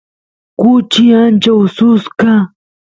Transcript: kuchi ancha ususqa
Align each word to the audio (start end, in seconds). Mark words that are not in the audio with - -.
kuchi 0.59 1.03
ancha 1.21 1.51
ususqa 1.63 2.31